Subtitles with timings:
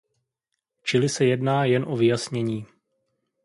[0.83, 2.65] Čili se jedná jen o vyjasnění.